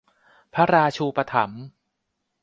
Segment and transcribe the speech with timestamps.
[0.53, 1.63] พระราชูปถัมภ์